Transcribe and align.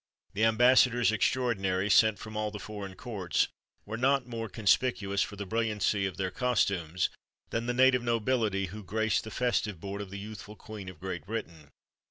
The 0.33 0.45
Ambassadors 0.45 1.11
Extraordinary, 1.11 1.87
sent 1.87 2.17
from 2.17 2.35
all 2.35 2.49
the 2.49 2.57
foreign 2.57 2.95
courts, 2.95 3.49
were 3.85 3.97
not 3.99 4.25
more 4.25 4.49
conspicuous 4.49 5.21
for 5.21 5.35
the 5.35 5.45
brilliancy 5.45 6.07
of 6.07 6.17
their 6.17 6.31
costumes 6.31 7.11
than 7.51 7.67
the 7.67 7.73
native 7.75 8.01
nobility 8.01 8.65
who 8.73 8.83
graced 8.83 9.25
the 9.25 9.29
festive 9.29 9.79
board 9.79 10.01
of 10.01 10.09
the 10.09 10.17
youthful 10.17 10.55
Queen 10.55 10.89
of 10.89 10.99
Great 10.99 11.27
Britain. 11.27 11.69